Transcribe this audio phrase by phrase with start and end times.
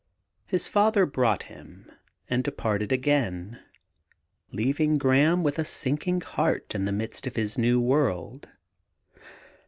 [0.47, 1.91] His father brought him
[2.27, 3.59] and departed again,
[4.51, 8.49] leaving Graham with a sinking heart in the midst of his new world.